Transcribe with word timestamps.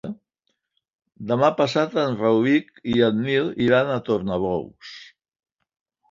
Demà 1.31 1.49
passat 1.59 1.91
en 2.03 2.15
Rauric 2.21 2.81
i 2.93 2.95
en 3.07 3.19
Nil 3.25 3.51
iran 3.67 3.91
a 3.91 3.99
Tornabous. 4.09 4.95